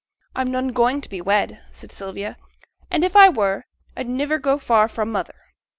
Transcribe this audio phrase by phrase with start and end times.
[0.35, 2.35] 'I'm none going to be wed,' said Sylvia;
[2.89, 3.65] 'and if I were,
[3.95, 5.39] I'd niver go far fra' mother.'